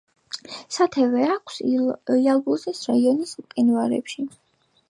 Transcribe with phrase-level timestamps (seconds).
[0.77, 1.59] სათავე აქვს
[2.15, 4.31] იალბუზის რაიონის მყინვარებში.